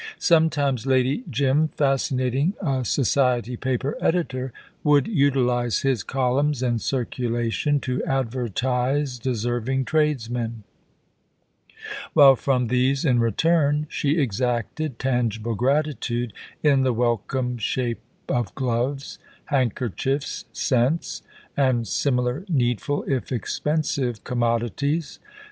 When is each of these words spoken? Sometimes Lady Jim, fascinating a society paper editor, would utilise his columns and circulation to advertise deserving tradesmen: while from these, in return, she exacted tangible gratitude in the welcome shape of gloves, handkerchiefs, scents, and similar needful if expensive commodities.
Sometimes 0.17 0.87
Lady 0.87 1.23
Jim, 1.29 1.67
fascinating 1.67 2.55
a 2.59 2.83
society 2.83 3.55
paper 3.55 3.95
editor, 4.01 4.51
would 4.83 5.05
utilise 5.07 5.83
his 5.83 6.01
columns 6.01 6.63
and 6.63 6.81
circulation 6.81 7.79
to 7.81 8.03
advertise 8.05 9.19
deserving 9.19 9.85
tradesmen: 9.85 10.63
while 12.13 12.35
from 12.35 12.65
these, 12.69 13.05
in 13.05 13.19
return, 13.19 13.85
she 13.91 14.17
exacted 14.17 14.97
tangible 14.97 15.53
gratitude 15.53 16.33
in 16.63 16.81
the 16.81 16.93
welcome 16.93 17.59
shape 17.59 17.99
of 18.27 18.55
gloves, 18.55 19.19
handkerchiefs, 19.51 20.45
scents, 20.51 21.21
and 21.55 21.87
similar 21.87 22.43
needful 22.49 23.03
if 23.03 23.31
expensive 23.31 24.23
commodities. 24.23 25.19